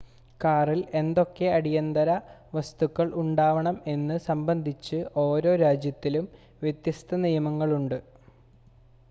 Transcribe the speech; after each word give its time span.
കാറിൽ 0.41 0.79
എന്തൊക്കെ 0.99 1.47
അടിയന്തര 1.57 2.09
വസ്തുക്കൾ 2.53 3.07
ഉണ്ടാവണം 3.15 3.77
എന്നത് 3.87 4.23
സംബന്ധിച്ച് 4.27 4.97
ഓരോ 5.25 5.53
രാജ്യത്തിലും 5.63 6.27
വ്യത്യസ്ത 6.61 7.21
നിയമങ്ങളുമുണ്ട് 7.23 7.97